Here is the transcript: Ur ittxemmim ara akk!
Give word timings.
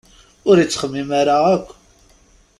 Ur 0.49 0.57
ittxemmim 0.59 1.09
ara 1.19 1.35
akk! 1.55 1.67